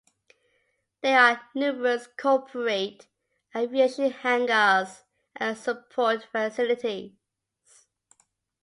[1.03, 3.05] There are numerous corporate
[3.55, 5.03] aviation hangars
[5.35, 7.11] and support facilities.